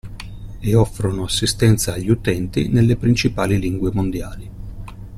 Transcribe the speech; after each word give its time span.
E 0.61 0.73
offrono 0.73 1.25
assistenza 1.25 1.93
agli 1.93 2.09
utenti 2.09 2.69
nelle 2.69 2.97
principali 2.97 3.59
lingue 3.59 3.91
mondiali. 3.93 4.51